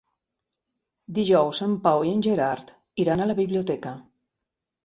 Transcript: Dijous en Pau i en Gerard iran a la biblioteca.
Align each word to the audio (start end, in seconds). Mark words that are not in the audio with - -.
Dijous 1.17 1.59
en 1.67 1.77
Pau 1.85 2.07
i 2.07 2.13
en 2.13 2.25
Gerard 2.31 2.75
iran 3.05 3.23
a 3.27 3.31
la 3.33 3.37
biblioteca. 3.41 3.93